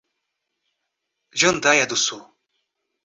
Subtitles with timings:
[1.39, 2.21] Jandaia do Sul